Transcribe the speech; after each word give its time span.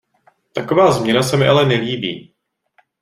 Taková 0.53 0.91
změna 0.91 1.23
se 1.23 1.37
mi 1.37 1.47
ale 1.47 1.65
nelíbí. 1.65 2.33